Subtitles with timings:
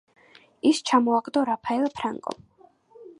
[0.69, 2.43] ის ჩამოაგდო რაფაელ ფრანკომ.